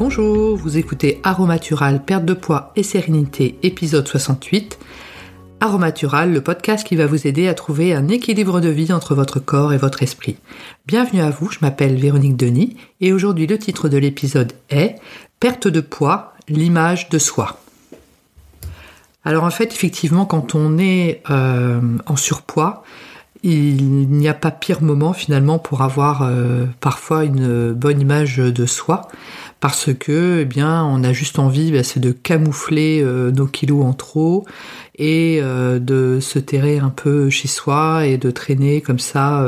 [0.00, 4.78] Bonjour, vous écoutez Aromatural, perte de poids et sérénité, épisode 68.
[5.60, 9.40] Aromatural, le podcast qui va vous aider à trouver un équilibre de vie entre votre
[9.40, 10.38] corps et votre esprit.
[10.86, 14.94] Bienvenue à vous, je m'appelle Véronique Denis et aujourd'hui le titre de l'épisode est
[15.38, 17.60] Perte de poids, l'image de soi.
[19.22, 22.84] Alors en fait, effectivement, quand on est euh, en surpoids,
[23.42, 28.66] il n'y a pas pire moment finalement pour avoir euh, parfois une bonne image de
[28.66, 29.08] soi
[29.60, 33.84] parce que eh bien on a juste envie bah, c'est de camoufler euh, nos kilos
[33.84, 34.46] en trop
[34.96, 39.46] et euh, de se terrer un peu chez soi et de traîner comme ça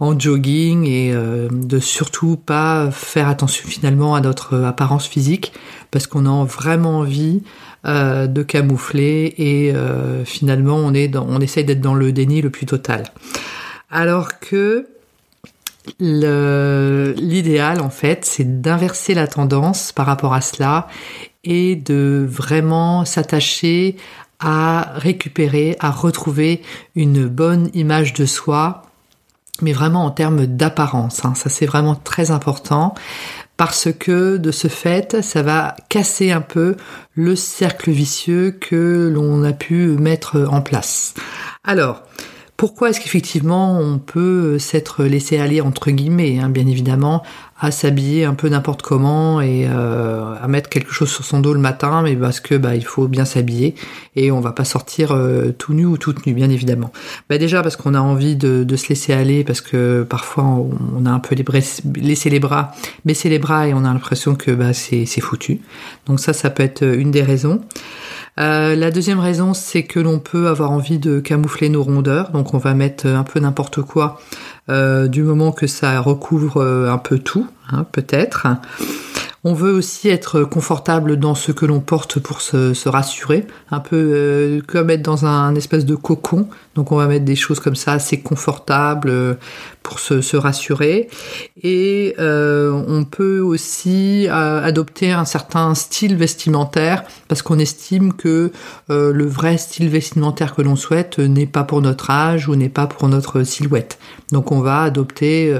[0.00, 5.52] en jogging et de surtout pas faire attention finalement à notre apparence physique
[5.90, 7.42] parce qu'on a vraiment envie
[7.84, 12.48] euh, de camoufler et euh, finalement on est on essaye d'être dans le déni le
[12.48, 13.02] plus total.
[13.90, 14.86] Alors que
[15.98, 20.86] l'idéal en fait c'est d'inverser la tendance par rapport à cela
[21.44, 23.96] et de vraiment s'attacher
[24.38, 26.62] à récupérer, à retrouver
[26.96, 28.82] une bonne image de soi,
[29.60, 31.24] mais vraiment en termes d'apparence.
[31.24, 31.34] Hein.
[31.34, 32.94] Ça c'est vraiment très important
[33.56, 36.76] parce que de ce fait, ça va casser un peu
[37.14, 41.14] le cercle vicieux que l'on a pu mettre en place.
[41.62, 42.02] Alors,
[42.62, 47.24] pourquoi est-ce qu'effectivement on peut s'être laissé aller entre guillemets, hein, bien évidemment,
[47.58, 51.54] à s'habiller un peu n'importe comment et euh, à mettre quelque chose sur son dos
[51.54, 53.74] le matin, mais parce que bah il faut bien s'habiller
[54.14, 56.92] et on va pas sortir euh, tout nu ou toute nu, bien évidemment.
[57.28, 61.10] Bah déjà parce qu'on a envie de, se laisser aller, parce que parfois on a
[61.10, 61.34] un peu
[61.96, 65.62] laissé les bras, baisser les bras et on a l'impression que bah c'est foutu.
[66.06, 67.60] Donc ça, ça peut être une des raisons.
[68.40, 72.54] Euh, la deuxième raison, c'est que l'on peut avoir envie de camoufler nos rondeurs, donc
[72.54, 74.20] on va mettre un peu n'importe quoi
[74.68, 78.46] euh, du moment que ça recouvre euh, un peu tout, hein, peut-être.
[79.44, 83.96] On veut aussi être confortable dans ce que l'on porte pour se, rassurer, un peu
[83.96, 86.46] euh, comme être dans un, espèce de cocon.
[86.74, 89.34] Donc on va mettre des choses comme ça assez confortables euh,
[89.82, 91.08] pour se, rassurer.
[91.62, 98.52] Et euh, on peut aussi adopter un certain style vestimentaire parce qu'on estime que
[98.88, 102.86] le vrai style vestimentaire que l'on souhaite n'est pas pour notre âge ou n'est pas
[102.86, 103.98] pour notre silhouette.
[104.30, 105.52] Donc on va adopter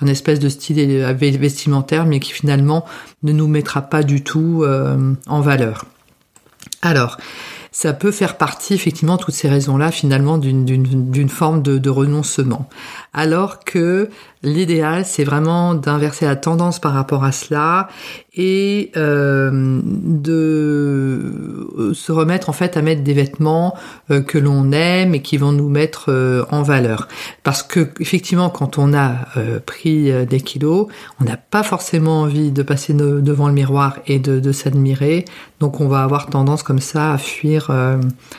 [0.00, 2.84] un espèce de style vestimentaire mais qui finalement
[3.22, 5.86] ne nous mettra pas du tout euh, en valeur.
[6.82, 7.16] Alors,
[7.74, 12.68] ça peut faire partie, effectivement, toutes ces raisons-là, finalement, d'une forme de, de, renoncement.
[13.12, 14.08] Alors que
[14.44, 17.88] l'idéal, c'est vraiment d'inverser la tendance par rapport à cela
[18.36, 23.74] et euh, de se remettre en fait à mettre des vêtements
[24.10, 27.08] euh, que l'on aime et qui vont nous mettre euh, en valeur.
[27.42, 29.14] Parce que effectivement, quand on a
[29.66, 30.88] pris des kilos,
[31.20, 35.24] on n'a pas forcément envie de passer devant le miroir et de s'admirer.
[35.60, 37.63] Donc on va avoir tendance comme ça à fuir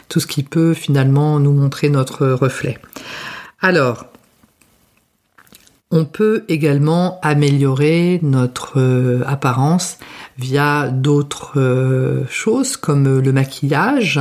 [0.09, 2.77] tout ce qui peut finalement nous montrer notre reflet.
[3.61, 4.05] Alors,
[5.91, 9.97] on peut également améliorer notre euh, apparence
[10.37, 14.19] via d'autres euh, choses comme euh, le maquillage.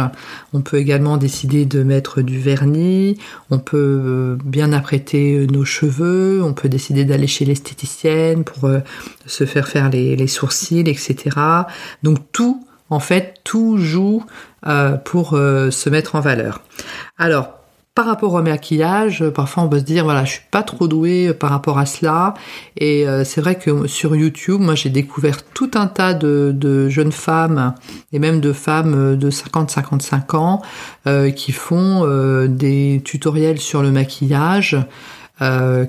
[0.52, 3.18] On peut également décider de mettre du vernis,
[3.50, 8.70] on peut bien apprêter nos cheveux, on peut décider d'aller chez l'esthéticienne pour
[9.26, 11.36] se faire faire les, sourcils, etc.
[12.02, 14.24] Donc tout, en fait, tout joue
[15.04, 16.62] pour se mettre en valeur.
[17.18, 17.50] Alors,
[17.94, 21.32] par rapport au maquillage, parfois on peut se dire voilà, je suis pas trop douée
[21.32, 22.34] par rapport à cela.
[22.76, 27.12] Et euh, c'est vrai que sur YouTube, moi j'ai découvert tout un tas de, jeunes
[27.12, 27.74] femmes
[28.12, 30.62] et même de femmes de 50-55 ans
[31.06, 34.76] euh, qui font euh, des tutoriels sur le maquillage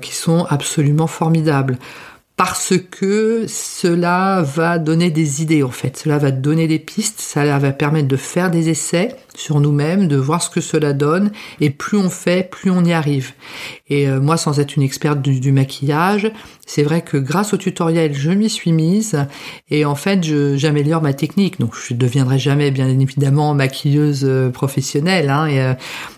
[0.02, 1.78] qui sont absolument formidables
[2.36, 7.58] parce que cela va donner des idées en fait, cela va donner des pistes, ça
[7.58, 11.30] va permettre de faire des essais sur nous-mêmes, de voir ce que cela donne,
[11.60, 13.32] et plus on fait, plus on y arrive.
[13.88, 16.30] Et euh, moi, sans être une experte du, maquillage,
[16.66, 19.26] c'est vrai que grâce au tutoriel, je m'y suis mise,
[19.70, 20.22] et en fait,
[20.56, 21.60] j'améliore ma technique.
[21.60, 25.74] Donc, je ne deviendrai jamais, bien évidemment, maquilleuse euh, professionnelle, hein, euh,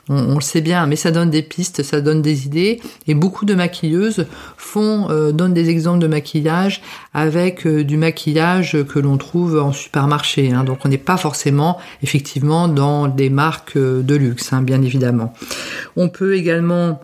[0.09, 3.45] on, le sait bien, mais ça donne des pistes, ça donne des idées, et beaucoup
[3.45, 6.81] de maquilleuses font, donnent des exemples de maquillage
[7.12, 10.50] avec du maquillage que l'on trouve en supermarché.
[10.53, 10.65] Hein.
[10.65, 15.35] Donc, on n'est pas forcément, effectivement, dans des marques de luxe, hein, bien évidemment.
[15.97, 17.00] On peut également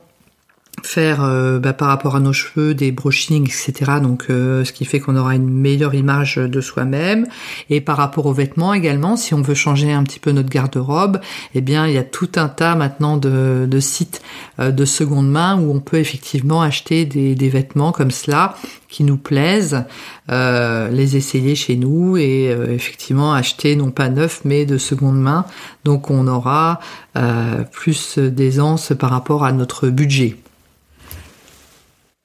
[0.87, 3.93] faire euh, bah, par rapport à nos cheveux des brushings, etc.
[4.03, 7.27] Donc, euh, ce qui fait qu'on aura une meilleure image de soi-même.
[7.71, 11.21] Et par rapport aux vêtements également, si on veut changer un petit peu notre garde-robe,
[11.55, 14.23] eh bien, il y a tout un tas maintenant de, de sites
[14.61, 18.55] euh, de seconde main où on peut effectivement acheter des, des vêtements comme cela
[18.89, 19.85] qui nous plaisent,
[20.29, 25.47] les essayer chez nous et effectivement acheter non pas neuf mais de seconde main.
[25.85, 26.79] Donc, on aura
[27.73, 30.37] plus d'aisance par rapport à notre budget.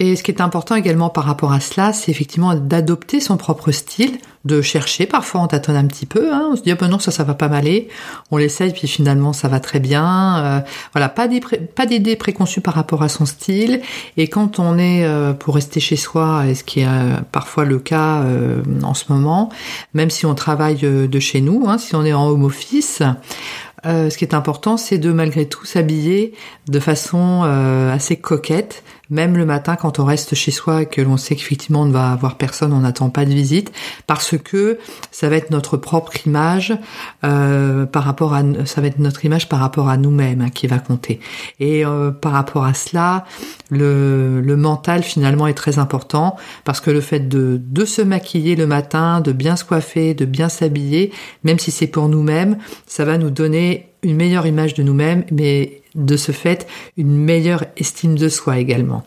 [0.02, 3.74] Et ce qui est important également par rapport à cela, c'est effectivement d'adopter son propre
[3.74, 5.06] style, de chercher.
[5.06, 6.34] Parfois, on tâtonne un petit peu.
[6.34, 7.90] Hein, on se dit, ah ben non, ça, ça va pas m'aller.
[8.32, 10.38] On l'essaye, puis finalement, ça va très bien.
[10.38, 10.60] Euh,
[10.94, 13.82] voilà, pas d'idées préconçues par rapport à son style.
[14.16, 17.66] Et quand on est euh, pour rester chez soi, et ce qui est euh, parfois
[17.66, 18.24] le cas
[18.84, 19.50] en ce moment,
[19.94, 23.04] même si on travaille de chez nous, hein, si on est en home office,
[23.84, 26.34] ce qui est important, c'est de malgré tout s'habiller
[26.68, 27.44] de façon
[27.92, 31.82] assez coquette, même le matin quand on reste chez soi et que l'on sait qu'effectivement
[31.82, 33.72] on ne va avoir personne, on n'attend pas de visite,
[34.08, 34.78] parce que
[35.12, 36.78] ça va être notre propre image
[37.24, 40.68] euh, par rapport à ça va être notre image par rapport à nous-mêmes hein, qui
[40.68, 41.20] va compter.
[41.60, 43.26] Et euh, par rapport à cela,
[43.70, 48.56] le, le, mental finalement est très important parce que le fait de, de se maquiller
[48.56, 51.12] le matin, de bien se coiffer, de bien s'habiller,
[51.44, 53.69] même si c'est pour nous-mêmes, ça va nous donner
[54.04, 56.68] une meilleure image de nous-mêmes, mais de ce fait
[56.98, 59.06] une meilleure estime de soi également.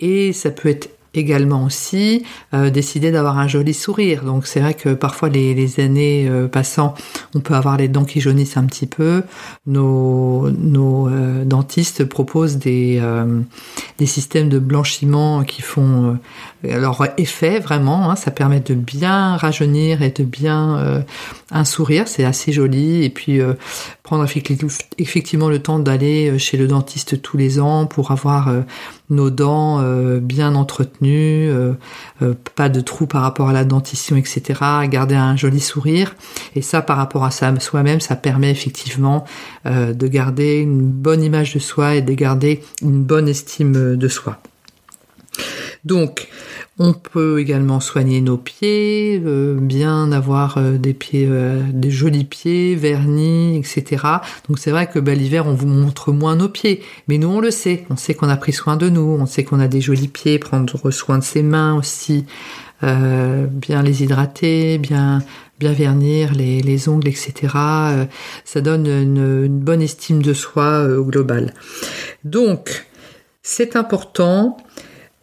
[0.00, 2.24] Et ça peut être également aussi
[2.54, 4.24] euh, décider d'avoir un joli sourire.
[4.24, 6.94] Donc c'est vrai que parfois les, années euh, passant,
[7.34, 9.22] on peut avoir les dents qui jaunissent un petit peu.
[9.66, 13.02] Nos, nos euh, dentistes proposent des,
[13.98, 16.18] des systèmes de blanchiment qui font
[16.62, 18.10] leur effet vraiment.
[18.10, 21.04] Hein, ça permet de bien rajeunir et de bien
[21.50, 22.08] un sourire.
[22.08, 23.04] C'est assez joli.
[23.04, 23.40] Et puis
[24.02, 24.26] prendre
[24.98, 28.52] effectivement le temps d'aller chez le dentiste tous les ans pour avoir
[29.12, 31.74] nos dents euh, bien entretenues, euh,
[32.22, 34.60] euh, pas de trous par rapport à la dentition, etc.
[34.88, 36.14] Garder un joli sourire.
[36.56, 39.24] Et ça, par rapport à soi-même, ça permet effectivement
[39.64, 44.38] de garder une bonne image de soi et de garder une bonne estime de soi.
[45.84, 46.28] Donc,
[46.78, 52.24] on peut également soigner nos pieds, euh, bien avoir euh, des pieds, euh, des jolis
[52.24, 54.04] pieds, vernis, etc.
[54.48, 57.40] Donc c'est vrai que bah, l'hiver on vous montre moins nos pieds, mais nous on
[57.40, 59.80] le sait, on sait qu'on a pris soin de nous, on sait qu'on a des
[59.80, 62.24] jolis pieds, prendre soin de ses mains aussi,
[62.82, 65.22] bien les hydrater, bien
[65.60, 67.32] bien vernir les, ongles, etc.
[68.44, 71.54] ça donne une, une, bonne estime de soi global.
[72.24, 72.86] Donc
[73.42, 74.56] c'est important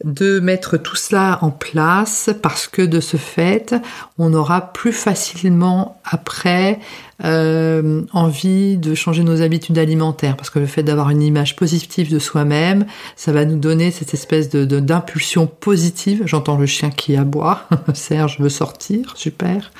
[0.03, 3.75] de mettre tout cela en place parce que de ce fait,
[4.17, 6.79] on aura plus facilement après
[7.25, 12.09] euh, envie de changer nos habitudes alimentaires parce que le fait d'avoir une image positive
[12.09, 12.85] de soi-même,
[13.17, 16.23] ça va nous donner cette espèce de d'impulsion positive.
[16.25, 17.67] J'entends le chien qui aboie.
[17.93, 19.71] Serge veut sortir, super,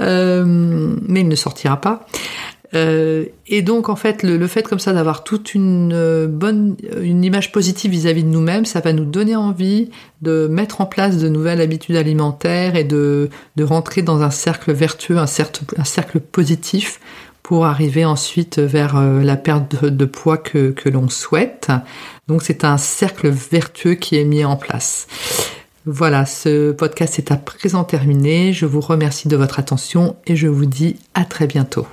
[0.00, 0.44] euh,
[1.06, 2.06] mais il ne sortira pas.
[2.74, 7.22] Euh, et donc en fait, le, fait comme ça d'avoir toute une euh, bonne, une
[7.22, 9.90] image positive vis-à-vis de nous-mêmes, ça va nous donner envie
[10.22, 14.72] de mettre en place de nouvelles habitudes alimentaires et de, de rentrer dans un cercle
[14.72, 17.00] vertueux, un cercle, positif
[17.42, 21.70] pour arriver ensuite vers euh, la perte de, poids que, que l'on souhaite.
[22.28, 25.06] Donc c'est un cercle vertueux qui est mis en place.
[25.84, 28.52] Voilà, ce podcast est à présent terminé.
[28.52, 31.86] Je vous remercie de votre attention et je vous dis à très bientôt.